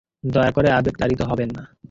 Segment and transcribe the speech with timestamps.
[0.23, 1.63] দয়া করে আবেগ তাড়িত হবেন না।